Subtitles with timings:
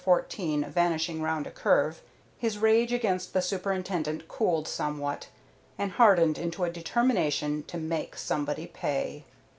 [0.03, 2.01] 14 vanishing round a curve,
[2.39, 5.27] his rage against the Superintendent cooled somewhat
[5.77, 9.25] and hardened into a determination to make somebody pay.